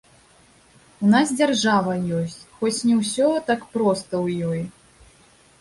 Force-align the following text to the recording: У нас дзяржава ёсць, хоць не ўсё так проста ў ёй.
У 1.07 1.09
нас 1.13 1.27
дзяржава 1.41 1.93
ёсць, 2.21 2.39
хоць 2.57 2.83
не 2.89 2.95
ўсё 3.03 3.29
так 3.51 3.59
проста 3.77 4.13
ў 4.25 4.27
ёй. 4.55 4.61